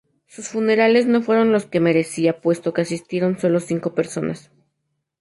Sus 0.25 0.47
funerales 0.47 1.05
no 1.05 1.21
fueron 1.21 1.51
los 1.51 1.67
que 1.67 1.79
merecía, 1.79 2.41
puesto 2.41 2.73
que 2.73 2.81
asistieron 2.81 3.37
solo 3.37 3.59
cinco 3.59 3.93
personas. 3.93 4.49